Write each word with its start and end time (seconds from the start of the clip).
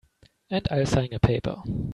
And 0.49 0.67
I'll 0.71 0.87
sign 0.87 1.13
a 1.13 1.19
paper. 1.19 1.61